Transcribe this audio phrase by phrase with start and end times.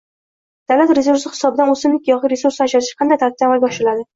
[0.71, 4.09] Davlat resursi hisobidan o’simlik yog’i resursi ajratish kanday tartibda amalga oshiriladi?